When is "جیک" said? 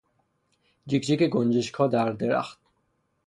0.87-1.03, 1.05-1.21